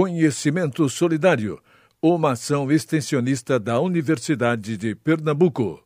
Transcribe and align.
Conhecimento 0.00 0.88
Solidário, 0.88 1.58
uma 2.00 2.30
ação 2.30 2.70
extensionista 2.70 3.58
da 3.58 3.80
Universidade 3.80 4.76
de 4.76 4.94
Pernambuco. 4.94 5.82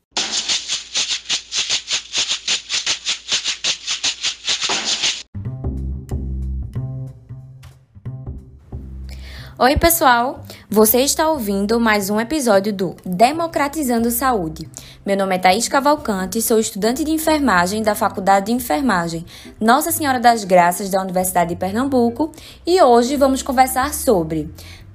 Oi, 9.59 9.79
pessoal! 9.79 10.45
Você 10.69 11.01
está 11.01 11.31
ouvindo 11.31 11.81
mais 11.81 12.11
um 12.11 12.21
episódio 12.21 12.71
do 12.71 12.95
Democratizando 13.07 14.11
Saúde. 14.11 14.69
Meu 15.05 15.17
nome 15.17 15.35
é 15.35 15.39
Thaís 15.39 15.67
Cavalcante, 15.67 16.41
sou 16.41 16.61
estudante 16.61 17.03
de 17.03 17.11
enfermagem 17.11 17.83
da 17.83 17.93
Faculdade 17.93 18.47
de 18.47 18.53
Enfermagem 18.53 19.27
Nossa 19.61 19.91
Senhora 19.91 20.21
das 20.21 20.45
Graças 20.45 20.91
da 20.91 21.03
Universidade 21.03 21.51
de 21.51 21.57
Pernambuco 21.57 22.31
e 22.65 22.81
hoje 22.81 23.17
vamos 23.17 23.43
conversar 23.43 23.93
sobre 23.93 24.49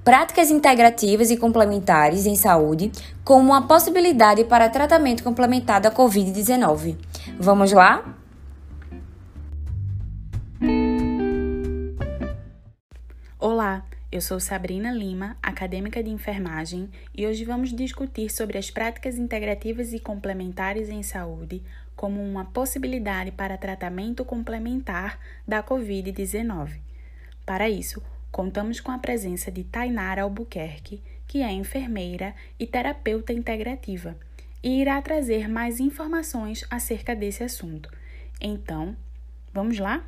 práticas 0.06 0.50
integrativas 0.50 1.30
e 1.30 1.36
complementares 1.36 2.26
em 2.26 2.38
saúde 2.38 2.90
como 3.26 3.52
uma 3.52 3.68
possibilidade 3.68 4.46
para 4.46 4.70
tratamento 4.70 5.26
complementar 5.26 5.82
da 5.82 5.92
Covid-19. 5.92 6.96
Vamos 7.38 7.74
lá? 7.74 8.06
Olá! 13.38 13.97
Eu 14.18 14.22
sou 14.22 14.40
Sabrina 14.40 14.92
Lima, 14.92 15.38
acadêmica 15.44 16.02
de 16.02 16.10
enfermagem, 16.10 16.90
e 17.14 17.28
hoje 17.28 17.46
vamos 17.46 17.72
discutir 17.72 18.32
sobre 18.32 18.58
as 18.58 18.72
práticas 18.72 19.16
integrativas 19.16 19.94
e 19.94 20.00
complementares 20.00 20.90
em 20.90 21.04
saúde 21.04 21.62
como 21.96 22.20
uma 22.20 22.44
possibilidade 22.46 23.30
para 23.30 23.60
tratamento 23.60 24.26
complementar 24.26 25.20
da 25.48 25.62
Covid-19. 25.62 26.80
Para 27.46 27.70
isso, 27.70 28.02
contamos 28.32 28.80
com 28.80 28.92
a 28.92 28.98
presença 28.98 29.52
de 29.52 29.64
Tainara 29.64 30.24
Albuquerque, 30.24 31.00
que 31.28 31.44
é 31.44 31.52
enfermeira 31.52 32.34
e 32.60 32.66
terapeuta 32.66 33.32
integrativa, 33.32 34.18
e 34.64 34.82
irá 34.82 35.00
trazer 35.00 35.48
mais 35.48 35.80
informações 35.80 36.66
acerca 36.72 37.16
desse 37.16 37.44
assunto. 37.44 37.88
Então, 38.42 38.98
vamos 39.54 39.78
lá? 39.78 40.04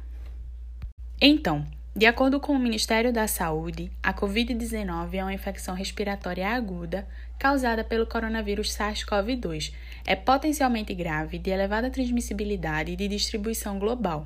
Então, 1.22 1.64
de 2.00 2.06
acordo 2.06 2.40
com 2.40 2.54
o 2.54 2.60
Ministério 2.60 3.12
da 3.12 3.28
Saúde, 3.28 3.92
a 4.02 4.14
Covid-19 4.14 5.16
é 5.16 5.22
uma 5.22 5.34
infecção 5.34 5.76
respiratória 5.76 6.48
aguda 6.48 7.06
causada 7.38 7.84
pelo 7.84 8.08
coronavírus 8.08 8.74
SARS-CoV-2. 8.74 9.74
É 10.08 10.16
potencialmente 10.16 10.94
grave, 10.94 11.38
de 11.38 11.50
elevada 11.50 11.90
transmissibilidade 11.90 12.94
e 12.94 12.96
de 12.96 13.06
distribuição 13.10 13.78
global. 13.78 14.26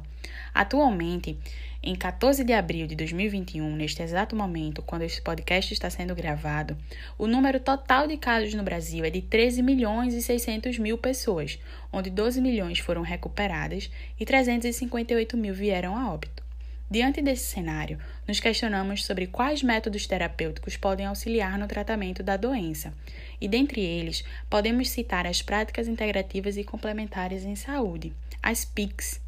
Atualmente, 0.53 1.35
em 1.81 1.95
14 1.95 2.43
de 2.43 2.53
abril 2.53 2.85
de 2.85 2.95
2021, 2.95 3.75
neste 3.75 4.03
exato 4.03 4.35
momento, 4.35 4.83
quando 4.83 5.01
este 5.01 5.23
podcast 5.23 5.73
está 5.73 5.89
sendo 5.89 6.13
gravado, 6.13 6.77
o 7.17 7.25
número 7.25 7.59
total 7.59 8.05
de 8.05 8.17
casos 8.17 8.53
no 8.53 8.61
Brasil 8.61 9.03
é 9.03 9.09
de 9.09 9.23
13 9.23 9.63
milhões 9.63 10.13
e 10.13 10.21
600 10.21 10.77
mil 10.77 10.95
pessoas, 10.95 11.57
onde 11.91 12.11
12 12.11 12.39
milhões 12.39 12.77
foram 12.77 13.01
recuperadas 13.01 13.89
e 14.19 14.23
358 14.23 15.35
mil 15.35 15.55
vieram 15.55 15.97
a 15.97 16.13
óbito. 16.13 16.42
Diante 16.89 17.21
desse 17.21 17.45
cenário, 17.45 17.99
nos 18.27 18.39
questionamos 18.39 19.03
sobre 19.03 19.25
quais 19.25 19.63
métodos 19.63 20.05
terapêuticos 20.05 20.77
podem 20.77 21.05
auxiliar 21.05 21.57
no 21.57 21.67
tratamento 21.67 22.21
da 22.21 22.37
doença, 22.37 22.93
e 23.41 23.47
dentre 23.47 23.81
eles, 23.81 24.23
podemos 24.49 24.89
citar 24.89 25.25
as 25.25 25.41
práticas 25.41 25.87
integrativas 25.87 26.55
e 26.55 26.63
complementares 26.63 27.45
em 27.45 27.55
saúde, 27.55 28.13
as 28.41 28.63
PICs. 28.63 29.19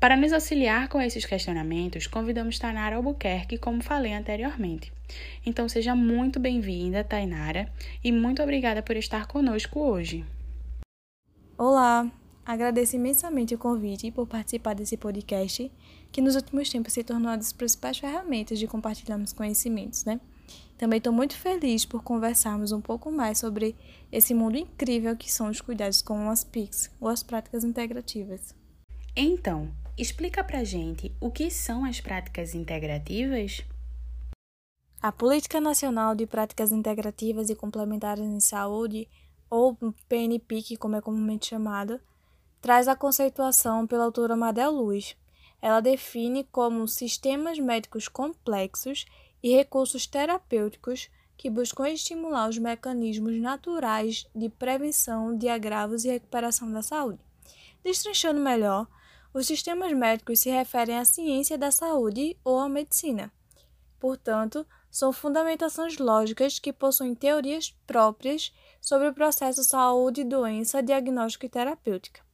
Para 0.00 0.16
nos 0.16 0.32
auxiliar 0.32 0.88
com 0.88 1.00
esses 1.00 1.24
questionamentos, 1.24 2.06
convidamos 2.06 2.58
Tainara 2.58 2.96
Albuquerque, 2.96 3.56
como 3.56 3.82
falei 3.82 4.12
anteriormente. 4.12 4.92
Então, 5.46 5.68
seja 5.68 5.94
muito 5.94 6.40
bem-vinda, 6.40 7.04
Tainara, 7.04 7.72
e 8.02 8.10
muito 8.10 8.42
obrigada 8.42 8.82
por 8.82 8.96
estar 8.96 9.26
conosco 9.26 9.80
hoje. 9.80 10.24
Olá, 11.56 12.10
agradeço 12.44 12.96
imensamente 12.96 13.54
o 13.54 13.58
convite 13.58 14.10
por 14.10 14.26
participar 14.26 14.74
desse 14.74 14.96
podcast 14.96 15.70
que 16.12 16.20
nos 16.20 16.36
últimos 16.36 16.68
tempos 16.68 16.92
se 16.92 17.02
tornou 17.02 17.30
uma 17.30 17.36
das 17.36 17.52
principais 17.52 17.98
ferramentas 17.98 18.58
de 18.58 18.66
compartilharmos 18.66 19.32
conhecimentos, 19.32 20.04
né? 20.04 20.20
Também 20.76 20.98
estou 20.98 21.12
muito 21.12 21.36
feliz 21.36 21.84
por 21.84 22.02
conversarmos 22.02 22.72
um 22.72 22.80
pouco 22.80 23.10
mais 23.10 23.38
sobre 23.38 23.76
esse 24.10 24.34
mundo 24.34 24.56
incrível 24.56 25.16
que 25.16 25.32
são 25.32 25.48
os 25.48 25.60
cuidados 25.60 26.02
com 26.02 26.28
as 26.28 26.44
PICs, 26.44 26.90
ou 27.00 27.08
as 27.08 27.22
práticas 27.22 27.64
integrativas. 27.64 28.54
Então, 29.16 29.70
explica 29.96 30.42
pra 30.42 30.64
gente 30.64 31.12
o 31.20 31.30
que 31.30 31.50
são 31.50 31.84
as 31.84 32.00
práticas 32.00 32.54
integrativas? 32.54 33.62
A 35.00 35.12
Política 35.12 35.60
Nacional 35.60 36.14
de 36.14 36.26
Práticas 36.26 36.72
Integrativas 36.72 37.50
e 37.50 37.54
Complementares 37.54 38.24
em 38.24 38.40
Saúde, 38.40 39.08
ou 39.48 39.76
PNPIC, 40.08 40.76
como 40.76 40.96
é 40.96 41.00
comumente 41.00 41.46
chamada, 41.46 42.02
traz 42.64 42.88
a 42.88 42.96
conceituação 42.96 43.86
pela 43.86 44.04
autora 44.04 44.34
Madel 44.34 44.70
Luz, 44.70 45.14
ela 45.60 45.80
define 45.80 46.44
como 46.44 46.88
sistemas 46.88 47.58
médicos 47.58 48.08
complexos 48.08 49.04
e 49.42 49.54
recursos 49.54 50.06
terapêuticos 50.06 51.10
que 51.36 51.50
buscam 51.50 51.86
estimular 51.90 52.48
os 52.48 52.56
mecanismos 52.56 53.38
naturais 53.38 54.26
de 54.34 54.48
prevenção 54.48 55.36
de 55.36 55.46
agravos 55.46 56.06
e 56.06 56.10
recuperação 56.12 56.72
da 56.72 56.80
saúde. 56.80 57.20
Destrinchando 57.84 58.40
melhor, 58.40 58.88
os 59.34 59.46
sistemas 59.46 59.92
médicos 59.92 60.40
se 60.40 60.48
referem 60.48 60.96
à 60.96 61.04
ciência 61.04 61.58
da 61.58 61.70
saúde 61.70 62.34
ou 62.42 62.58
à 62.58 62.66
medicina. 62.66 63.30
Portanto, 64.00 64.66
são 64.90 65.12
fundamentações 65.12 65.98
lógicas 65.98 66.58
que 66.58 66.72
possuem 66.72 67.14
teorias 67.14 67.76
próprias 67.86 68.54
sobre 68.80 69.06
o 69.08 69.12
processo 69.12 69.62
saúde, 69.62 70.24
doença, 70.24 70.82
diagnóstico 70.82 71.44
e 71.44 71.50
terapêutica. 71.50 72.24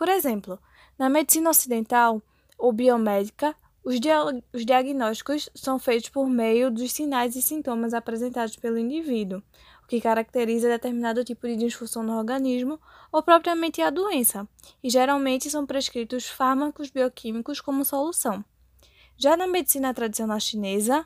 Por 0.00 0.08
exemplo, 0.08 0.58
na 0.98 1.10
medicina 1.10 1.50
ocidental, 1.50 2.22
ou 2.56 2.72
biomédica, 2.72 3.54
os, 3.84 4.00
dia 4.00 4.24
os 4.50 4.64
diagnósticos 4.64 5.50
são 5.54 5.78
feitos 5.78 6.08
por 6.08 6.26
meio 6.26 6.70
dos 6.70 6.90
sinais 6.90 7.36
e 7.36 7.42
sintomas 7.42 7.92
apresentados 7.92 8.56
pelo 8.56 8.78
indivíduo, 8.78 9.42
o 9.84 9.86
que 9.86 10.00
caracteriza 10.00 10.70
determinado 10.70 11.22
tipo 11.22 11.46
de 11.46 11.54
disfunção 11.54 12.02
no 12.02 12.16
organismo 12.16 12.80
ou 13.12 13.22
propriamente 13.22 13.82
a 13.82 13.90
doença, 13.90 14.48
e 14.82 14.88
geralmente 14.88 15.50
são 15.50 15.66
prescritos 15.66 16.26
fármacos 16.26 16.88
bioquímicos 16.88 17.60
como 17.60 17.84
solução. 17.84 18.42
Já 19.18 19.36
na 19.36 19.46
medicina 19.46 19.92
tradicional 19.92 20.40
chinesa, 20.40 21.04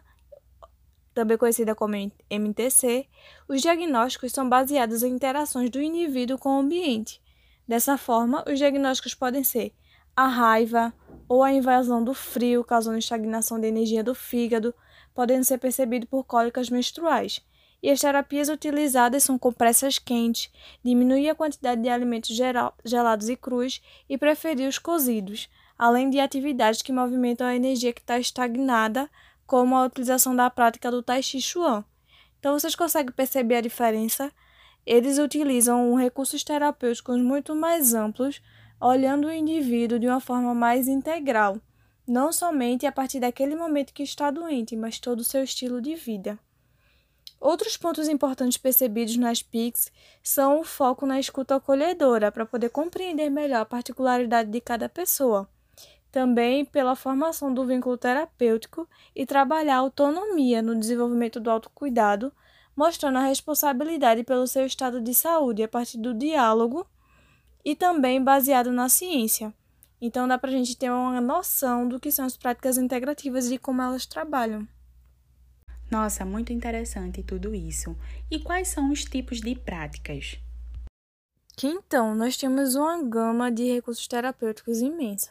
também 1.12 1.36
conhecida 1.36 1.74
como 1.74 1.96
MTC, 2.30 3.08
os 3.48 3.60
diagnósticos 3.60 4.30
são 4.30 4.48
baseados 4.48 5.02
em 5.02 5.12
interações 5.12 5.68
do 5.68 5.82
indivíduo 5.82 6.38
com 6.38 6.50
o 6.50 6.60
ambiente. 6.60 7.23
Dessa 7.66 7.96
forma, 7.96 8.44
os 8.46 8.58
diagnósticos 8.58 9.14
podem 9.14 9.42
ser 9.42 9.72
a 10.16 10.26
raiva, 10.26 10.92
ou 11.28 11.42
a 11.42 11.52
invasão 11.52 12.04
do 12.04 12.14
frio, 12.14 12.62
causando 12.62 12.98
estagnação 12.98 13.58
de 13.58 13.66
energia 13.66 14.04
do 14.04 14.14
fígado, 14.14 14.74
podendo 15.14 15.44
ser 15.44 15.58
percebido 15.58 16.06
por 16.06 16.24
cólicas 16.24 16.68
menstruais. 16.68 17.40
E 17.82 17.90
as 17.90 18.00
terapias 18.00 18.48
utilizadas 18.48 19.24
são 19.24 19.38
compressas 19.38 19.98
quentes, 19.98 20.50
diminuir 20.82 21.28
a 21.28 21.34
quantidade 21.34 21.82
de 21.82 21.88
alimentos 21.88 22.34
gelados 22.84 23.28
e 23.28 23.36
crus 23.36 23.82
e 24.08 24.16
preferir 24.16 24.68
os 24.68 24.78
cozidos, 24.78 25.48
além 25.76 26.08
de 26.08 26.20
atividades 26.20 26.82
que 26.82 26.92
movimentam 26.92 27.46
a 27.46 27.56
energia 27.56 27.92
que 27.92 28.00
está 28.00 28.18
estagnada, 28.18 29.10
como 29.46 29.76
a 29.76 29.84
utilização 29.84 30.34
da 30.34 30.48
prática 30.48 30.90
do 30.90 31.02
Tai 31.02 31.22
Chi 31.22 31.42
Chuan. 31.42 31.84
Então 32.38 32.58
vocês 32.58 32.74
conseguem 32.74 33.12
perceber 33.12 33.56
a 33.56 33.60
diferença? 33.60 34.32
Eles 34.86 35.18
utilizam 35.18 35.94
recursos 35.94 36.44
terapêuticos 36.44 37.20
muito 37.20 37.54
mais 37.54 37.94
amplos 37.94 38.42
olhando 38.80 39.28
o 39.28 39.32
indivíduo 39.32 39.98
de 39.98 40.06
uma 40.06 40.20
forma 40.20 40.54
mais 40.54 40.88
integral, 40.88 41.58
não 42.06 42.32
somente 42.32 42.86
a 42.86 42.92
partir 42.92 43.20
daquele 43.20 43.56
momento 43.56 43.94
que 43.94 44.02
está 44.02 44.30
doente, 44.30 44.76
mas 44.76 44.98
todo 44.98 45.20
o 45.20 45.24
seu 45.24 45.42
estilo 45.42 45.80
de 45.80 45.94
vida. 45.94 46.38
Outros 47.40 47.76
pontos 47.76 48.08
importantes 48.08 48.56
percebidos 48.56 49.16
nas 49.16 49.42
PICs 49.42 49.90
são 50.22 50.60
o 50.60 50.64
foco 50.64 51.04
na 51.04 51.20
escuta 51.20 51.56
acolhedora, 51.56 52.32
para 52.32 52.46
poder 52.46 52.70
compreender 52.70 53.30
melhor 53.30 53.60
a 53.60 53.66
particularidade 53.66 54.50
de 54.50 54.60
cada 54.60 54.88
pessoa. 54.88 55.48
Também 56.10 56.64
pela 56.64 56.94
formação 56.94 57.52
do 57.52 57.66
vínculo 57.66 57.98
terapêutico 57.98 58.88
e 59.14 59.26
trabalhar 59.26 59.76
a 59.76 59.80
autonomia 59.80 60.62
no 60.62 60.74
desenvolvimento 60.74 61.40
do 61.40 61.50
autocuidado, 61.50 62.32
mostrando 62.76 63.18
a 63.18 63.26
responsabilidade 63.26 64.24
pelo 64.24 64.46
seu 64.46 64.66
estado 64.66 65.00
de 65.00 65.14
saúde 65.14 65.62
a 65.62 65.68
partir 65.68 65.98
do 65.98 66.14
diálogo 66.14 66.86
e 67.64 67.74
também 67.74 68.22
baseado 68.22 68.72
na 68.72 68.88
ciência. 68.88 69.52
Então 70.00 70.28
dá 70.28 70.36
para 70.36 70.50
a 70.50 70.52
gente 70.52 70.76
ter 70.76 70.90
uma 70.90 71.20
noção 71.20 71.88
do 71.88 71.98
que 71.98 72.12
são 72.12 72.26
as 72.26 72.36
práticas 72.36 72.76
integrativas 72.76 73.50
e 73.50 73.58
como 73.58 73.80
elas 73.80 74.04
trabalham. 74.04 74.68
Nossa, 75.90 76.24
muito 76.24 76.52
interessante 76.52 77.22
tudo 77.22 77.54
isso. 77.54 77.96
E 78.30 78.38
quais 78.38 78.68
são 78.68 78.90
os 78.90 79.04
tipos 79.04 79.40
de 79.40 79.54
práticas? 79.54 80.38
Que 81.56 81.68
então, 81.68 82.14
nós 82.14 82.36
temos 82.36 82.74
uma 82.74 83.00
gama 83.02 83.50
de 83.50 83.72
recursos 83.72 84.08
terapêuticos 84.08 84.80
imensa. 84.80 85.30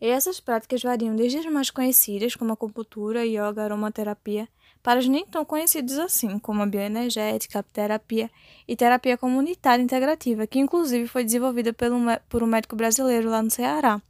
E 0.00 0.08
essas 0.08 0.38
práticas 0.38 0.82
variam 0.82 1.16
desde 1.16 1.38
as 1.38 1.46
mais 1.46 1.70
conhecidas, 1.70 2.36
como 2.36 2.52
acupuntura, 2.52 3.24
yoga, 3.24 3.64
aromaterapia, 3.64 4.46
para 4.84 5.00
os 5.00 5.08
nem 5.08 5.24
tão 5.24 5.46
conhecidos 5.46 5.98
assim, 5.98 6.38
como 6.38 6.62
a 6.62 6.66
bioenergética, 6.66 7.60
a 7.60 7.62
terapia 7.62 8.30
e 8.68 8.76
terapia 8.76 9.16
comunitária 9.16 9.82
integrativa, 9.82 10.46
que 10.46 10.58
inclusive 10.58 11.08
foi 11.08 11.24
desenvolvida 11.24 11.72
pelo, 11.72 11.98
por 12.28 12.42
um 12.42 12.46
médico 12.46 12.76
brasileiro 12.76 13.30
lá 13.30 13.42
no 13.42 13.50
Ceará. 13.50 14.02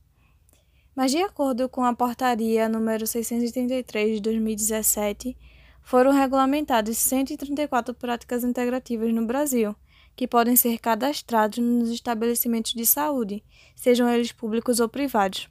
Mas, 0.93 1.13
de 1.13 1.19
acordo 1.19 1.69
com 1.69 1.85
a 1.85 1.95
portaria 1.95 2.69
número 2.69 3.07
633 3.07 4.17
de 4.17 4.21
2017, 4.23 5.37
foram 5.81 6.11
regulamentadas 6.11 6.99
134 6.99 7.95
práticas 7.95 8.43
integrativas 8.43 9.15
no 9.15 9.25
Brasil, 9.25 9.77
que 10.17 10.27
podem 10.27 10.57
ser 10.57 10.81
cadastrados 10.81 11.59
nos 11.59 11.89
estabelecimentos 11.91 12.73
de 12.73 12.85
saúde, 12.85 13.45
sejam 13.77 14.09
eles 14.09 14.33
públicos 14.33 14.81
ou 14.81 14.89
privados. 14.89 15.49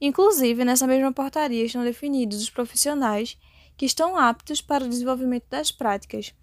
Inclusive, 0.00 0.64
nessa 0.64 0.86
mesma 0.86 1.12
portaria 1.12 1.62
estão 1.62 1.84
definidos 1.84 2.40
os 2.40 2.48
profissionais 2.48 3.36
que 3.76 3.84
estão 3.84 4.16
aptos 4.16 4.60
para 4.60 4.84
o 4.84 4.88
desenvolvimento 4.88 5.46
das 5.50 5.70
práticas. 5.70 6.34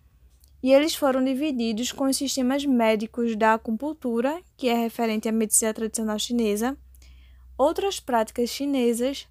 E 0.62 0.71
eles 0.71 0.95
foram 0.95 1.24
divididos 1.24 1.91
com 1.91 2.06
os 2.06 2.15
sistemas 2.15 2.65
médicos 2.65 3.35
da 3.35 3.56
acupuntura, 3.56 4.41
que 4.56 4.69
é 4.69 4.75
referente 4.75 5.27
à 5.27 5.31
medicina 5.31 5.74
tradicional 5.74 6.18
chinesa, 6.18 6.77
outras 7.57 8.00
práticas 8.00 8.50
chinesas, 8.50 9.27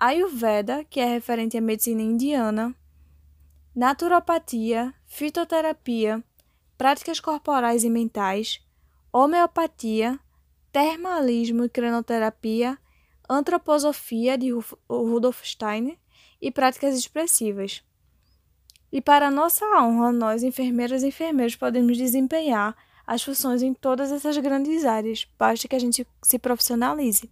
Ayurveda, 0.00 0.84
que 0.84 0.98
é 0.98 1.04
referente 1.04 1.56
à 1.56 1.60
medicina 1.60 2.02
indiana, 2.02 2.74
naturopatia, 3.72 4.92
fitoterapia, 5.06 6.22
práticas 6.76 7.20
corporais 7.20 7.84
e 7.84 7.90
mentais, 7.90 8.60
homeopatia, 9.12 10.18
termalismo 10.72 11.64
e 11.64 11.68
cranoterapia, 11.68 12.76
antroposofia 13.28 14.36
de 14.36 14.50
Rudolf 14.88 15.44
Steiner 15.44 16.01
e 16.42 16.50
práticas 16.50 16.98
expressivas. 16.98 17.82
E 18.92 19.00
para 19.00 19.30
nossa 19.30 19.64
honra, 19.80 20.10
nós, 20.10 20.42
enfermeiras 20.42 21.04
e 21.04 21.06
enfermeiros, 21.06 21.54
podemos 21.56 21.96
desempenhar 21.96 22.76
as 23.06 23.22
funções 23.22 23.62
em 23.62 23.72
todas 23.72 24.10
essas 24.10 24.36
grandes 24.38 24.84
áreas, 24.84 25.26
basta 25.38 25.68
que 25.68 25.76
a 25.76 25.78
gente 25.78 26.06
se 26.22 26.38
profissionalize. 26.38 27.30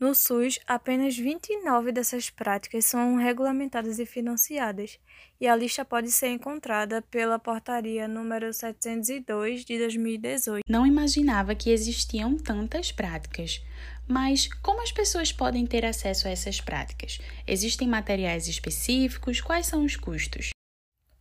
No 0.00 0.14
SUS, 0.14 0.60
apenas 0.64 1.16
29 1.16 1.90
dessas 1.90 2.30
práticas 2.30 2.84
são 2.84 3.16
regulamentadas 3.16 3.98
e 3.98 4.06
financiadas, 4.06 4.96
e 5.40 5.46
a 5.46 5.56
lista 5.56 5.84
pode 5.84 6.12
ser 6.12 6.28
encontrada 6.28 7.02
pela 7.02 7.36
portaria 7.36 8.06
número 8.06 8.52
702 8.52 9.64
de 9.64 9.76
2018. 9.76 10.64
Não 10.68 10.86
imaginava 10.86 11.52
que 11.56 11.70
existiam 11.70 12.36
tantas 12.36 12.92
práticas. 12.92 13.60
Mas 14.08 14.48
como 14.62 14.82
as 14.82 14.90
pessoas 14.90 15.30
podem 15.30 15.66
ter 15.66 15.84
acesso 15.84 16.26
a 16.26 16.30
essas 16.30 16.60
práticas? 16.60 17.18
Existem 17.46 17.86
materiais 17.86 18.48
específicos? 18.48 19.40
Quais 19.40 19.66
são 19.66 19.84
os 19.84 19.96
custos? 19.96 20.50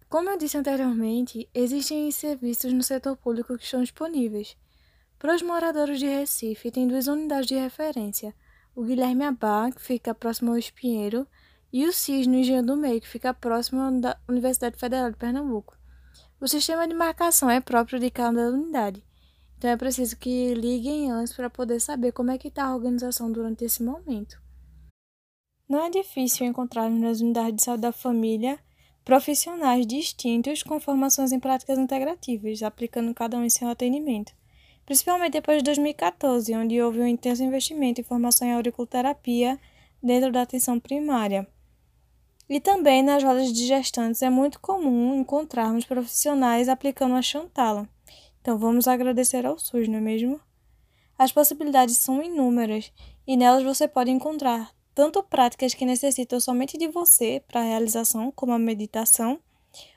Como 0.09 0.29
eu 0.29 0.37
disse 0.37 0.57
anteriormente, 0.57 1.49
existem 1.53 2.09
serviços 2.11 2.71
no 2.71 2.81
setor 2.81 3.17
público 3.17 3.57
que 3.57 3.65
estão 3.65 3.81
disponíveis. 3.81 4.55
Para 5.19 5.35
os 5.35 5.41
moradores 5.41 5.99
de 5.99 6.05
Recife, 6.05 6.71
tem 6.71 6.87
duas 6.87 7.07
unidades 7.07 7.47
de 7.47 7.55
referência 7.55 8.33
o 8.77 8.83
Guilherme 8.83 9.23
Abá, 9.23 9.71
que 9.71 9.81
fica 9.81 10.13
próximo 10.13 10.51
ao 10.51 10.57
Espinheiro, 10.57 11.27
e 11.73 11.87
o 11.87 11.91
CIS, 11.91 12.27
no 12.27 12.35
Engenho 12.35 12.63
do 12.63 12.77
Meio, 12.77 13.01
que 13.01 13.07
fica 13.07 13.33
próximo 13.33 13.99
da 13.99 14.15
Universidade 14.29 14.77
Federal 14.77 15.09
de 15.09 15.17
Pernambuco. 15.17 15.75
O 16.39 16.47
sistema 16.47 16.87
de 16.87 16.93
marcação 16.93 17.49
é 17.49 17.59
próprio 17.59 17.99
de 17.99 18.11
cada 18.11 18.51
unidade, 18.51 19.03
então 19.57 19.69
é 19.69 19.77
preciso 19.77 20.17
que 20.17 20.53
liguem 20.53 21.11
antes 21.11 21.33
para 21.33 21.49
poder 21.49 21.79
saber 21.79 22.11
como 22.11 22.31
é 22.31 22.37
que 22.37 22.47
está 22.47 22.65
a 22.65 22.75
organização 22.75 23.31
durante 23.31 23.65
esse 23.65 23.83
momento. 23.83 24.41
Não 25.67 25.83
é 25.85 25.89
difícil 25.89 26.45
encontrar 26.45 26.89
nas 26.89 27.19
unidades 27.19 27.55
de 27.55 27.63
saúde 27.63 27.81
da 27.81 27.91
família 27.91 28.59
profissionais 29.03 29.87
distintos 29.87 30.63
com 30.63 30.79
formações 30.79 31.31
em 31.31 31.39
práticas 31.39 31.77
integrativas, 31.77 32.61
aplicando 32.61 33.13
cada 33.13 33.37
um 33.37 33.43
em 33.43 33.49
seu 33.49 33.67
atendimento 33.69 34.33
principalmente 34.87 35.33
depois 35.33 35.57
de 35.57 35.65
2014, 35.65 36.55
onde 36.55 36.81
houve 36.81 37.01
um 37.01 37.05
intenso 37.05 37.43
investimento 37.43 37.99
em 37.99 38.05
formação 38.05 38.47
em 38.47 38.53
auriculoterapia 38.53 39.59
dentro 40.01 40.31
da 40.31 40.41
atenção 40.41 40.79
primária. 40.79 41.45
E 42.49 42.61
também 42.61 43.03
nas 43.03 43.21
rodas 43.21 43.51
de 43.51 43.67
gestantes 43.67 44.21
é 44.21 44.29
muito 44.29 44.61
comum 44.61 45.19
encontrarmos 45.19 45.83
profissionais 45.83 46.69
aplicando 46.69 47.15
a 47.15 47.21
Chantala. 47.21 47.87
Então 48.47 48.57
vamos 48.57 48.87
agradecer 48.87 49.45
ao 49.45 49.59
SUS, 49.59 49.89
não 49.89 49.97
é 49.97 49.99
mesmo? 49.99 50.39
As 51.19 51.33
possibilidades 51.33 51.97
são 51.97 52.23
inúmeras 52.23 52.93
e 53.27 53.35
nelas 53.35 53.61
você 53.61 53.89
pode 53.89 54.09
encontrar 54.09 54.71
tanto 54.95 55.21
práticas 55.21 55.73
que 55.73 55.85
necessitam 55.85 56.39
somente 56.39 56.77
de 56.77 56.87
você 56.87 57.43
para 57.45 57.59
a 57.59 57.63
realização, 57.65 58.31
como 58.31 58.53
a 58.53 58.57
meditação, 58.57 59.37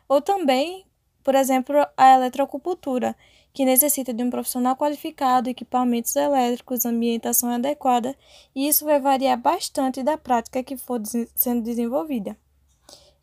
ou 0.09 0.21
também, 0.21 0.85
por 1.23 1.37
exemplo, 1.37 1.77
a 1.97 2.15
eletroacupuntura, 2.17 3.15
que 3.53 3.65
necessita 3.65 4.13
de 4.13 4.25
um 4.25 4.31
profissional 4.31 4.75
qualificado, 4.77 5.49
equipamentos 5.49 6.17
elétricos, 6.17 6.85
ambientação 6.85 7.51
adequada, 7.51 8.17
e 8.53 8.67
isso 8.67 8.85
vai 8.85 8.99
variar 8.99 9.39
bastante 9.39 10.03
da 10.03 10.19
prática 10.19 10.61
que 10.65 10.77
for 10.77 11.01
sendo 11.37 11.63
desenvolvida. 11.63 12.37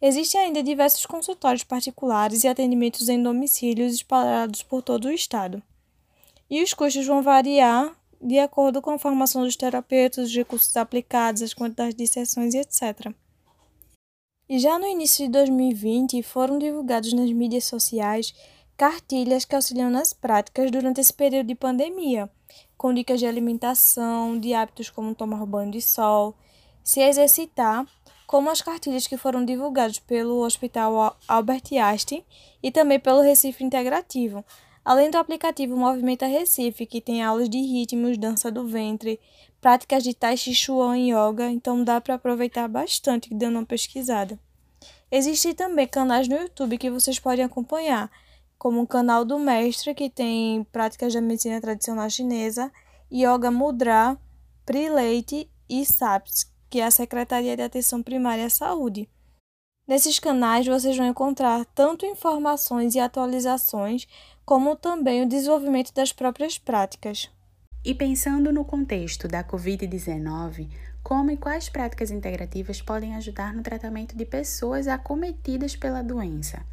Existem 0.01 0.41
ainda 0.41 0.61
diversos 0.61 1.05
consultórios 1.05 1.63
particulares 1.63 2.43
e 2.43 2.47
atendimentos 2.47 3.09
em 3.09 3.21
domicílios 3.21 3.93
espalhados 3.93 4.61
por 4.61 4.81
todo 4.83 5.05
o 5.05 5.11
estado. 5.11 5.61
E 6.49 6.61
os 6.61 6.73
custos 6.73 7.05
vão 7.05 7.23
variar 7.23 7.95
de 8.21 8.39
acordo 8.39 8.81
com 8.81 8.91
a 8.91 8.99
formação 8.99 9.43
dos 9.43 9.55
terapeutas, 9.55 10.29
os 10.29 10.35
recursos 10.35 10.75
aplicados, 10.77 11.41
as 11.41 11.53
quantidades 11.53 11.95
de 11.95 12.07
sessões 12.07 12.53
e 12.53 12.59
etc. 12.59 13.11
E 14.49 14.59
já 14.59 14.79
no 14.79 14.85
início 14.85 15.25
de 15.25 15.31
2020 15.31 16.21
foram 16.23 16.57
divulgados 16.57 17.11
nas 17.13 17.31
mídias 17.31 17.65
sociais 17.65 18.33
cartilhas 18.77 19.43
que 19.43 19.55
auxiliam 19.55 19.89
nas 19.89 20.13
práticas 20.13 20.69
durante 20.69 21.01
esse 21.01 21.11
período 21.11 21.47
de 21.47 21.55
pandemia, 21.55 22.29
com 22.77 22.93
dicas 22.93 23.19
de 23.19 23.25
alimentação, 23.25 24.39
de 24.39 24.53
hábitos 24.53 24.89
como 24.89 25.15
tomar 25.15 25.43
banho 25.47 25.71
de 25.71 25.81
sol, 25.81 26.35
se 26.83 27.01
exercitar, 27.01 27.85
como 28.27 28.49
as 28.49 28.61
cartilhas 28.61 29.07
que 29.07 29.15
foram 29.15 29.45
divulgadas 29.45 29.99
pelo 29.99 30.43
Hospital 30.45 31.17
Albert 31.25 31.63
Einstein 31.71 32.25
e 32.61 32.69
também 32.69 32.99
pelo 32.99 33.21
Recife 33.21 33.63
Integrativo, 33.63 34.43
além 34.83 35.09
do 35.09 35.17
aplicativo 35.17 35.77
Movimenta 35.77 36.27
Recife, 36.27 36.85
que 36.85 36.99
tem 36.99 37.23
aulas 37.23 37.49
de 37.49 37.57
ritmos, 37.57 38.17
dança 38.17 38.51
do 38.51 38.67
ventre, 38.67 39.17
práticas 39.61 40.03
de 40.03 40.13
Tai 40.13 40.35
Chi 40.35 40.53
Chuan 40.53 40.97
e 40.97 41.13
Yoga, 41.13 41.49
então 41.49 41.81
dá 41.83 42.01
para 42.01 42.15
aproveitar 42.15 42.67
bastante 42.67 43.33
dando 43.33 43.59
uma 43.59 43.65
pesquisada. 43.65 44.37
Existem 45.09 45.53
também 45.53 45.87
canais 45.87 46.27
no 46.27 46.35
YouTube 46.35 46.77
que 46.77 46.91
vocês 46.91 47.17
podem 47.17 47.45
acompanhar, 47.45 48.11
como 48.57 48.81
o 48.81 48.87
canal 48.87 49.23
do 49.23 49.39
mestre, 49.39 49.95
que 49.95 50.09
tem 50.09 50.65
práticas 50.65 51.13
da 51.13 51.21
medicina 51.21 51.61
tradicional 51.61 52.09
chinesa, 52.09 52.69
Yoga 53.09 53.49
Mudra, 53.49 54.17
Prileite 54.65 55.49
e 55.69 55.85
SAPS, 55.85 56.56
que 56.69 56.79
é 56.79 56.85
a 56.85 56.91
Secretaria 56.91 57.55
de 57.55 57.63
Atenção 57.63 58.03
Primária 58.03 58.45
à 58.45 58.49
Saúde. 58.49 59.09
Nesses 59.87 60.19
canais 60.19 60.67
vocês 60.67 60.97
vão 60.97 61.07
encontrar 61.07 61.63
tanto 61.73 62.05
informações 62.05 62.93
e 62.93 62.99
atualizações, 62.99 64.05
como 64.45 64.75
também 64.75 65.23
o 65.23 65.29
desenvolvimento 65.29 65.93
das 65.93 66.11
próprias 66.11 66.57
práticas. 66.57 67.29
E 67.85 67.93
pensando 67.93 68.51
no 68.51 68.65
contexto 68.65 69.29
da 69.29 69.43
Covid-19, 69.45 70.67
como 71.01 71.31
e 71.31 71.37
quais 71.37 71.69
práticas 71.69 72.11
integrativas 72.11 72.81
podem 72.81 73.15
ajudar 73.15 73.53
no 73.53 73.63
tratamento 73.63 74.13
de 74.13 74.25
pessoas 74.25 74.89
acometidas 74.89 75.73
pela 75.73 76.01
doença? 76.01 76.65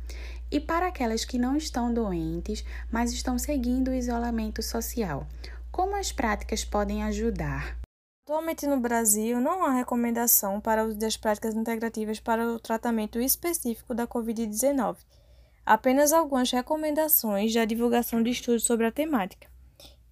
E 0.50 0.58
para 0.58 0.88
aquelas 0.88 1.24
que 1.24 1.38
não 1.38 1.56
estão 1.56 1.94
doentes, 1.94 2.64
mas 2.90 3.12
estão 3.12 3.38
seguindo 3.38 3.92
o 3.92 3.94
isolamento 3.94 4.60
social, 4.60 5.24
como 5.70 5.94
as 5.94 6.10
práticas 6.10 6.64
podem 6.64 7.04
ajudar? 7.04 7.83
Atualmente 8.26 8.66
no 8.66 8.80
Brasil, 8.80 9.38
não 9.38 9.62
há 9.66 9.70
recomendação 9.70 10.58
para 10.58 10.82
o 10.82 10.88
uso 10.88 10.98
das 10.98 11.14
práticas 11.14 11.54
integrativas 11.54 12.18
para 12.18 12.48
o 12.48 12.58
tratamento 12.58 13.20
específico 13.20 13.94
da 13.94 14.06
Covid-19. 14.06 14.96
Apenas 15.66 16.10
algumas 16.10 16.50
recomendações 16.50 17.52
da 17.52 17.66
divulgação 17.66 18.22
de 18.22 18.30
estudos 18.30 18.64
sobre 18.64 18.86
a 18.86 18.90
temática. 18.90 19.46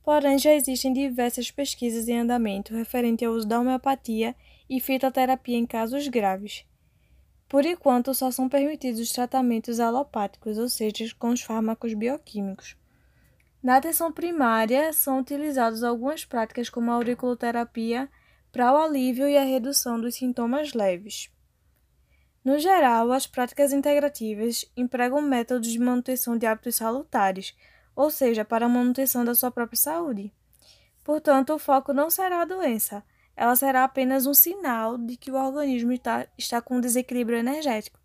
Porém, 0.02 0.38
já 0.38 0.52
existem 0.52 0.92
diversas 0.92 1.50
pesquisas 1.50 2.06
em 2.06 2.18
andamento 2.18 2.74
referente 2.74 3.24
ao 3.24 3.32
uso 3.32 3.48
da 3.48 3.58
homeopatia 3.58 4.36
e 4.68 4.78
fitoterapia 4.78 5.56
em 5.56 5.64
casos 5.64 6.06
graves. 6.06 6.66
Por 7.48 7.64
enquanto, 7.64 8.12
só 8.12 8.30
são 8.30 8.46
permitidos 8.46 9.00
os 9.00 9.10
tratamentos 9.10 9.80
alopáticos, 9.80 10.58
ou 10.58 10.68
seja, 10.68 11.14
com 11.18 11.30
os 11.30 11.40
fármacos 11.40 11.94
bioquímicos. 11.94 12.76
Na 13.62 13.76
atenção 13.76 14.10
primária, 14.10 14.92
são 14.92 15.20
utilizadas 15.20 15.84
algumas 15.84 16.24
práticas 16.24 16.68
como 16.68 16.90
a 16.90 16.94
auriculoterapia 16.94 18.10
para 18.50 18.72
o 18.72 18.76
alívio 18.76 19.28
e 19.28 19.38
a 19.38 19.44
redução 19.44 20.00
dos 20.00 20.16
sintomas 20.16 20.72
leves. 20.72 21.30
No 22.44 22.58
geral, 22.58 23.12
as 23.12 23.24
práticas 23.24 23.72
integrativas 23.72 24.64
empregam 24.76 25.22
métodos 25.22 25.70
de 25.70 25.78
manutenção 25.78 26.36
de 26.36 26.44
hábitos 26.44 26.74
salutares, 26.74 27.56
ou 27.94 28.10
seja, 28.10 28.44
para 28.44 28.66
a 28.66 28.68
manutenção 28.68 29.24
da 29.24 29.34
sua 29.34 29.50
própria 29.50 29.78
saúde. 29.78 30.34
Portanto, 31.04 31.54
o 31.54 31.58
foco 31.58 31.92
não 31.92 32.10
será 32.10 32.42
a 32.42 32.44
doença, 32.44 33.04
ela 33.36 33.54
será 33.54 33.84
apenas 33.84 34.26
um 34.26 34.34
sinal 34.34 34.98
de 34.98 35.16
que 35.16 35.30
o 35.30 35.36
organismo 35.36 35.92
está, 35.92 36.26
está 36.36 36.60
com 36.60 36.76
um 36.76 36.80
desequilíbrio 36.80 37.38
energético. 37.38 38.00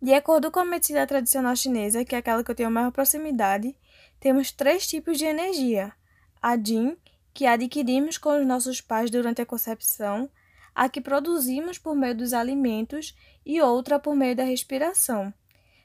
De 0.00 0.14
acordo 0.14 0.50
com 0.50 0.60
a 0.60 0.64
medicina 0.64 1.06
tradicional 1.06 1.56
chinesa, 1.56 2.04
que 2.04 2.14
é 2.14 2.18
aquela 2.18 2.44
que 2.44 2.50
eu 2.50 2.54
tenho 2.54 2.70
maior 2.70 2.92
proximidade, 2.92 3.74
temos 4.20 4.50
três 4.50 4.86
tipos 4.86 5.18
de 5.18 5.24
energia: 5.24 5.92
a 6.40 6.56
Jin, 6.56 6.96
que 7.32 7.46
adquirimos 7.46 8.18
com 8.18 8.38
os 8.38 8.46
nossos 8.46 8.80
pais 8.80 9.10
durante 9.10 9.40
a 9.40 9.46
concepção, 9.46 10.30
a 10.74 10.88
que 10.88 11.00
produzimos 11.00 11.78
por 11.78 11.94
meio 11.94 12.14
dos 12.14 12.32
alimentos 12.32 13.14
e 13.44 13.60
outra 13.60 13.98
por 13.98 14.14
meio 14.14 14.36
da 14.36 14.44
respiração. 14.44 15.32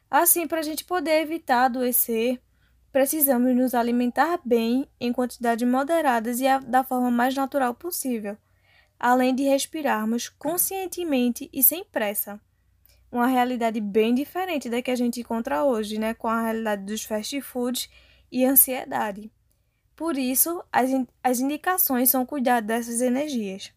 Assim, 0.09 0.47
para 0.47 0.59
a 0.59 0.63
gente 0.63 0.85
poder 0.85 1.21
evitar 1.21 1.65
adoecer, 1.65 2.39
precisamos 2.91 3.55
nos 3.55 3.73
alimentar 3.73 4.39
bem 4.45 4.87
em 4.99 5.11
quantidades 5.11 5.67
moderadas 5.67 6.39
e 6.39 6.59
da 6.59 6.83
forma 6.83 7.09
mais 7.09 7.33
natural 7.35 7.73
possível, 7.73 8.37
além 8.99 9.33
de 9.33 9.43
respirarmos 9.43 10.29
conscientemente 10.29 11.49
e 11.51 11.63
sem 11.63 11.83
pressa 11.83 12.39
uma 13.13 13.27
realidade 13.27 13.79
bem 13.79 14.13
diferente 14.13 14.67
da 14.69 14.81
que 14.81 14.89
a 14.89 14.95
gente 14.95 15.19
encontra 15.19 15.63
hoje, 15.63 15.99
né, 15.99 16.15
com 16.15 16.27
a 16.27 16.41
realidade 16.41 16.83
dos 16.83 17.03
fast 17.03 17.39
foods 17.41 17.87
e 18.33 18.43
ansiedade. 18.43 19.31
Por 19.95 20.17
isso, 20.17 20.63
as, 20.71 20.89
as 21.23 21.39
indicações 21.39 22.09
são 22.09 22.25
cuidar 22.25 22.61
dessas 22.61 22.99
energias. 22.99 23.71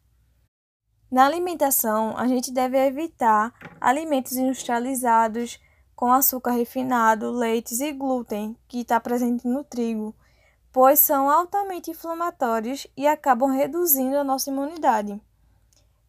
Na 1.10 1.26
alimentação, 1.26 2.16
a 2.16 2.26
gente 2.26 2.50
deve 2.50 2.78
evitar 2.78 3.52
alimentos 3.78 4.32
industrializados 4.32 5.60
com 5.94 6.10
açúcar 6.10 6.52
refinado, 6.52 7.30
leites 7.30 7.80
e 7.80 7.92
glúten, 7.92 8.56
que 8.66 8.80
está 8.80 8.98
presente 8.98 9.46
no 9.46 9.62
trigo, 9.62 10.14
pois 10.72 10.98
são 10.98 11.30
altamente 11.30 11.90
inflamatórios 11.90 12.86
e 12.96 13.06
acabam 13.06 13.50
reduzindo 13.50 14.16
a 14.16 14.24
nossa 14.24 14.50
imunidade. 14.50 15.20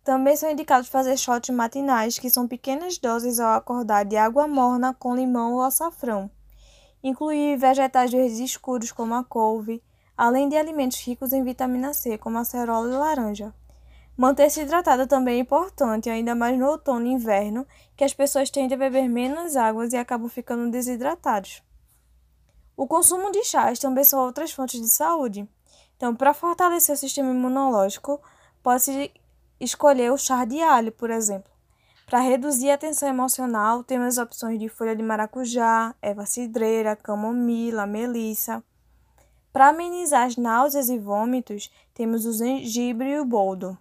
Também 0.03 0.37
são 0.37 0.49
indicados 0.49 0.87
fazer 0.87 1.17
shots 1.17 1.53
matinais, 1.53 2.17
que 2.17 2.29
são 2.29 2.47
pequenas 2.47 2.97
doses 2.97 3.41
ao 3.41 3.55
acordar 3.55 4.05
de 4.05 4.15
água 4.15 4.47
morna 4.47 4.93
com 4.93 5.13
limão 5.13 5.53
ou 5.53 5.61
açafrão. 5.61 6.31
Incluir 7.03 7.57
vegetais 7.57 8.11
verdes 8.11 8.39
escuros 8.39 8.91
como 8.91 9.13
a 9.13 9.23
couve, 9.23 9.83
além 10.17 10.49
de 10.49 10.57
alimentos 10.57 10.99
ricos 10.99 11.31
em 11.31 11.43
vitamina 11.43 11.93
C, 11.93 12.17
como 12.17 12.37
a 12.37 12.43
cerola 12.43 12.87
e 12.87 12.97
laranja. 12.97 13.53
Manter-se 14.17 14.61
hidratado 14.61 15.05
também 15.05 15.37
é 15.37 15.41
importante, 15.41 16.09
ainda 16.09 16.33
mais 16.33 16.57
no 16.57 16.65
outono 16.65 17.05
e 17.05 17.11
inverno, 17.11 17.67
que 17.95 18.03
as 18.03 18.15
pessoas 18.15 18.49
tendem 18.49 18.75
a 18.75 18.79
beber 18.79 19.07
menos 19.07 19.55
águas 19.55 19.93
e 19.93 19.97
acabam 19.97 20.27
ficando 20.27 20.71
desidratados. 20.71 21.61
O 22.75 22.87
consumo 22.87 23.31
de 23.31 23.43
chás 23.43 23.77
também 23.77 24.03
são 24.03 24.19
outras 24.19 24.51
fontes 24.51 24.81
de 24.81 24.89
saúde. 24.89 25.47
Então, 25.95 26.15
para 26.15 26.33
fortalecer 26.33 26.95
o 26.95 26.97
sistema 26.97 27.29
imunológico, 27.29 28.19
pode-se 28.63 29.11
escolher 29.59 30.11
o 30.11 30.17
chá 30.17 30.45
de 30.45 30.61
alho, 30.61 30.91
por 30.91 31.11
exemplo. 31.11 31.51
Para 32.07 32.19
reduzir 32.21 32.71
a 32.71 32.77
tensão 32.77 33.09
emocional, 33.09 33.83
temos 33.83 34.17
opções 34.17 34.57
de 34.57 34.69
folha 34.69 34.95
de 34.95 35.03
maracujá, 35.03 35.93
erva 36.01 36.25
cidreira, 36.25 36.95
camomila, 36.95 37.85
melissa. 37.85 38.63
Para 39.51 39.67
amenizar 39.67 40.25
as 40.25 40.37
náuseas 40.37 40.87
e 40.87 40.97
vômitos, 40.97 41.69
temos 41.93 42.25
o 42.25 42.31
gengibre 42.31 43.09
e 43.09 43.19
o 43.19 43.25
boldo. 43.25 43.77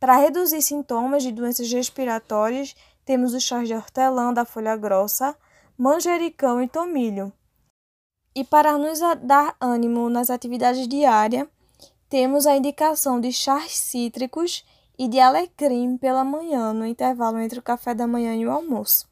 Para 0.00 0.16
reduzir 0.16 0.62
sintomas 0.62 1.22
de 1.22 1.30
doenças 1.30 1.70
respiratórias, 1.70 2.74
temos 3.04 3.34
o 3.34 3.40
chá 3.40 3.62
de 3.62 3.72
hortelã 3.72 4.34
da 4.34 4.44
folha 4.44 4.76
grossa, 4.76 5.36
manjericão 5.78 6.60
e 6.60 6.66
tomilho. 6.66 7.32
E 8.34 8.42
para 8.42 8.76
nos 8.76 8.98
dar 9.22 9.54
ânimo 9.60 10.10
nas 10.10 10.28
atividades 10.28 10.88
diárias, 10.88 11.46
temos 12.08 12.48
a 12.48 12.56
indicação 12.56 13.20
de 13.20 13.32
chás 13.32 13.76
cítricos 13.78 14.64
e 14.98 15.08
de 15.08 15.18
alecrim 15.18 15.96
pela 15.96 16.24
manhã, 16.24 16.72
no 16.72 16.86
intervalo 16.86 17.38
entre 17.38 17.58
o 17.58 17.62
café 17.62 17.94
da 17.94 18.06
manhã 18.06 18.34
e 18.34 18.46
o 18.46 18.50
almoço. 18.50 19.08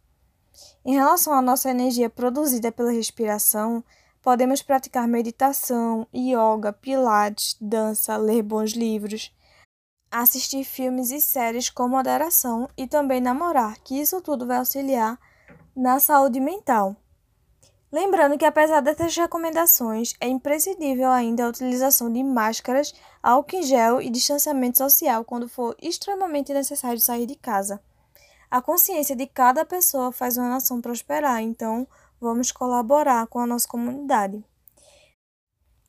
Em 0.85 0.95
relação 0.95 1.33
à 1.33 1.43
nossa 1.43 1.71
energia 1.71 2.11
produzida 2.11 2.71
pela 2.71 2.93
respiração, 2.93 3.83
podemos 4.21 4.63
praticar 4.63 5.09
meditação, 5.09 6.07
yoga, 6.15 6.73
pilates, 6.73 7.57
dança, 7.61 8.17
ler 8.17 8.43
bons 8.43 8.73
livros, 8.73 9.35
assistir 10.11 10.65
filmes 10.65 11.11
e 11.11 11.21
séries 11.21 11.71
com 11.71 11.89
moderação 11.89 12.69
e 12.77 12.87
também 12.87 13.21
namorar, 13.21 13.79
que 13.81 14.01
isso 14.01 14.21
tudo 14.21 14.47
vai 14.47 14.59
auxiliar 14.59 15.19
na 15.75 15.99
saúde 15.99 16.39
mental. 16.39 16.97
Lembrando 17.93 18.39
que, 18.39 18.47
apesar 18.47 18.81
dessas 18.81 19.15
recomendações, 19.15 20.15
é 20.19 20.27
imprescindível 20.27 21.11
ainda 21.11 21.45
a 21.45 21.49
utilização 21.51 22.11
de 22.11 22.25
máscaras, 22.25 22.95
álcool 23.23 23.57
em 23.57 23.63
gel 23.63 24.01
e 24.01 24.09
distanciamento 24.09 24.79
social 24.79 25.23
quando 25.27 25.47
for 25.47 25.77
extremamente 25.79 26.55
necessário 26.55 26.99
sair 26.99 27.27
de 27.27 27.37
casa. 27.37 27.83
A 28.51 28.63
consciência 28.63 29.15
de 29.15 29.27
cada 29.27 29.63
pessoa 29.67 30.11
faz 30.11 30.39
uma 30.39 30.49
nação 30.49 30.81
prosperar, 30.81 31.43
então 31.43 31.87
vamos 32.19 32.51
colaborar 32.51 33.27
com 33.27 33.39
a 33.39 33.47
nossa 33.47 33.69
comunidade. 33.69 34.43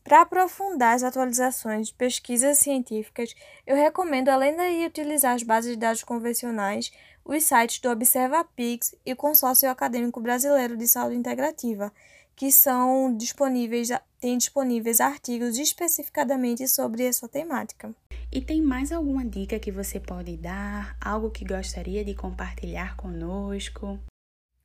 Para 0.03 0.21
aprofundar 0.21 0.95
as 0.95 1.03
atualizações 1.03 1.87
de 1.87 1.93
pesquisas 1.93 2.57
científicas, 2.57 3.33
eu 3.65 3.77
recomendo, 3.77 4.27
além 4.27 4.53
de 4.57 4.85
utilizar 4.85 5.33
as 5.33 5.43
bases 5.43 5.71
de 5.71 5.77
dados 5.77 6.03
convencionais, 6.03 6.91
os 7.25 7.43
sites 7.43 7.79
do 7.79 7.89
ObservaPix 7.89 8.95
e 9.05 9.13
o 9.13 9.15
Consórcio 9.15 9.69
Acadêmico 9.69 10.19
Brasileiro 10.19 10.75
de 10.75 10.87
Saúde 10.87 11.15
Integrativa, 11.15 11.91
que 12.35 12.51
são 12.51 13.15
disponíveis, 13.15 13.89
têm 14.19 14.37
disponíveis 14.37 14.99
artigos 14.99 15.57
especificadamente 15.57 16.67
sobre 16.67 17.03
essa 17.05 17.27
temática. 17.27 17.93
E 18.31 18.41
tem 18.41 18.61
mais 18.61 18.91
alguma 18.91 19.23
dica 19.23 19.59
que 19.59 19.71
você 19.71 19.99
pode 19.99 20.35
dar? 20.37 20.97
Algo 20.99 21.29
que 21.29 21.45
gostaria 21.45 22.03
de 22.03 22.15
compartilhar 22.15 22.95
conosco? 22.97 23.99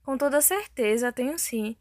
Com 0.02 0.16
toda 0.16 0.40
certeza, 0.40 1.12
tenho 1.12 1.38
sim. 1.38 1.76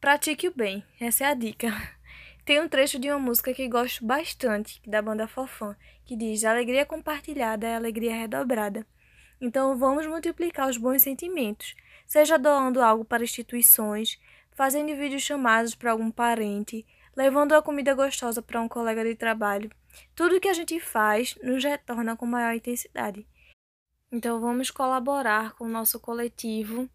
Pratique 0.00 0.46
o 0.46 0.54
bem, 0.54 0.84
essa 1.00 1.24
é 1.24 1.26
a 1.26 1.34
dica. 1.34 1.68
Tem 2.44 2.60
um 2.60 2.68
trecho 2.68 2.98
de 2.98 3.10
uma 3.10 3.18
música 3.18 3.54
que 3.54 3.66
gosto 3.66 4.04
bastante, 4.04 4.78
da 4.86 5.00
banda 5.00 5.26
Fofã, 5.26 5.74
que 6.04 6.14
diz: 6.14 6.44
Alegria 6.44 6.84
compartilhada 6.84 7.66
é 7.66 7.74
alegria 7.74 8.14
redobrada. 8.14 8.86
Então 9.40 9.76
vamos 9.76 10.06
multiplicar 10.06 10.68
os 10.68 10.76
bons 10.76 11.02
sentimentos, 11.02 11.74
seja 12.06 12.38
doando 12.38 12.80
algo 12.80 13.04
para 13.04 13.24
instituições, 13.24 14.18
fazendo 14.52 14.96
vídeos 14.96 15.22
chamados 15.22 15.74
para 15.74 15.90
algum 15.90 16.10
parente, 16.10 16.86
levando 17.16 17.52
a 17.52 17.62
comida 17.62 17.94
gostosa 17.94 18.40
para 18.40 18.60
um 18.60 18.68
colega 18.68 19.04
de 19.04 19.14
trabalho. 19.14 19.70
Tudo 20.14 20.40
que 20.40 20.48
a 20.48 20.52
gente 20.52 20.78
faz 20.80 21.36
nos 21.42 21.62
retorna 21.62 22.16
com 22.16 22.26
maior 22.26 22.54
intensidade. 22.54 23.26
Então 24.10 24.40
vamos 24.40 24.70
colaborar 24.70 25.54
com 25.54 25.64
o 25.64 25.68
nosso 25.68 25.98
coletivo 25.98 26.88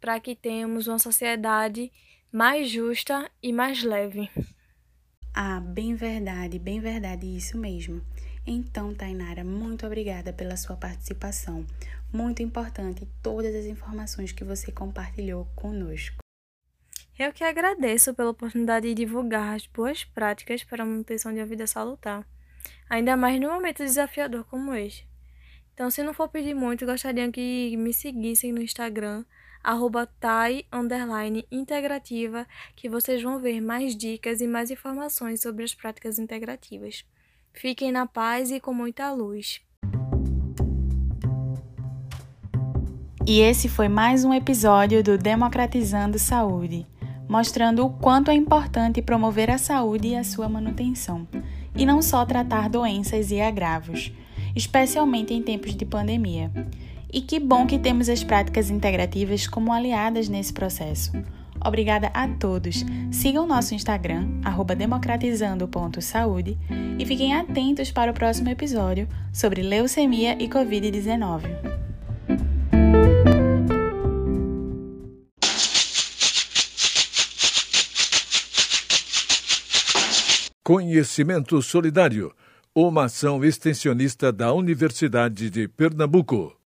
para 0.00 0.18
que 0.18 0.34
tenhamos 0.34 0.86
uma 0.86 0.98
sociedade 0.98 1.92
mais 2.32 2.70
justa 2.70 3.30
e 3.42 3.52
mais 3.52 3.82
leve. 3.82 4.30
Ah, 5.34 5.60
bem 5.60 5.94
verdade, 5.94 6.58
bem 6.58 6.80
verdade, 6.80 7.26
isso 7.26 7.56
mesmo. 7.56 8.02
Então, 8.46 8.92
Tainara, 8.92 9.44
muito 9.44 9.86
obrigada 9.86 10.32
pela 10.32 10.56
sua 10.56 10.76
participação. 10.76 11.64
Muito 12.12 12.42
importante 12.42 13.08
todas 13.22 13.54
as 13.54 13.66
informações 13.66 14.32
que 14.32 14.42
você 14.42 14.72
compartilhou 14.72 15.46
conosco. 15.54 16.16
Eu 17.18 17.32
que 17.32 17.44
agradeço 17.44 18.12
pela 18.14 18.30
oportunidade 18.30 18.88
de 18.88 18.94
divulgar 18.94 19.54
as 19.54 19.66
boas 19.66 20.02
práticas 20.02 20.64
para 20.64 20.82
a 20.82 20.86
manutenção 20.86 21.32
de 21.32 21.38
uma 21.38 21.46
vida 21.46 21.66
salutar, 21.66 22.26
ainda 22.90 23.16
mais 23.16 23.40
num 23.40 23.52
momento 23.52 23.84
desafiador 23.84 24.44
como 24.44 24.74
este. 24.74 25.06
Então, 25.72 25.90
se 25.90 26.02
não 26.02 26.12
for 26.12 26.28
pedir 26.28 26.54
muito, 26.54 26.84
gostaria 26.84 27.30
que 27.30 27.76
me 27.76 27.92
seguissem 27.92 28.52
no 28.52 28.60
Instagram, 28.60 29.24
arroba 29.62 30.06
tai, 30.06 30.66
integrativa, 31.50 32.46
que 32.74 32.88
vocês 32.88 33.22
vão 33.22 33.38
ver 33.38 33.60
mais 33.60 33.96
dicas 33.96 34.40
e 34.40 34.46
mais 34.46 34.70
informações 34.70 35.40
sobre 35.40 35.64
as 35.64 35.74
práticas 35.74 36.18
integrativas. 36.18 37.04
Fiquem 37.52 37.92
na 37.92 38.06
paz 38.06 38.50
e 38.50 38.58
com 38.58 38.72
muita 38.72 39.12
luz. 39.12 39.60
E 43.24 43.40
esse 43.40 43.68
foi 43.68 43.88
mais 43.88 44.24
um 44.24 44.34
episódio 44.34 45.02
do 45.02 45.16
Democratizando 45.16 46.18
Saúde, 46.18 46.86
mostrando 47.28 47.86
o 47.86 47.90
quanto 47.90 48.30
é 48.30 48.34
importante 48.34 49.00
promover 49.00 49.48
a 49.48 49.58
saúde 49.58 50.08
e 50.08 50.16
a 50.16 50.24
sua 50.24 50.48
manutenção, 50.48 51.28
e 51.76 51.86
não 51.86 52.02
só 52.02 52.26
tratar 52.26 52.68
doenças 52.68 53.30
e 53.30 53.40
agravos, 53.40 54.12
especialmente 54.56 55.32
em 55.32 55.42
tempos 55.42 55.76
de 55.76 55.84
pandemia. 55.84 56.50
E 57.12 57.20
que 57.20 57.38
bom 57.38 57.66
que 57.66 57.78
temos 57.78 58.08
as 58.08 58.24
práticas 58.24 58.70
integrativas 58.70 59.46
como 59.46 59.72
aliadas 59.72 60.28
nesse 60.28 60.52
processo. 60.52 61.12
Obrigada 61.64 62.08
a 62.08 62.28
todos. 62.28 62.84
Sigam 63.10 63.46
nosso 63.46 63.74
Instagram, 63.74 64.40
democratizando.saúde, 64.76 66.58
e 66.98 67.06
fiquem 67.06 67.34
atentos 67.34 67.90
para 67.90 68.10
o 68.10 68.14
próximo 68.14 68.48
episódio 68.48 69.08
sobre 69.32 69.62
leucemia 69.62 70.36
e 70.42 70.48
Covid-19. 70.48 71.72
Conhecimento 80.64 81.60
Solidário, 81.60 82.32
uma 82.74 83.06
ação 83.06 83.44
extensionista 83.44 84.32
da 84.32 84.52
Universidade 84.52 85.50
de 85.50 85.66
Pernambuco. 85.66 86.56